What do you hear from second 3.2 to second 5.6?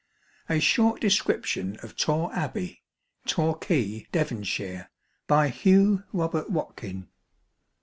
TORQUAY, DEVONSHIRE BY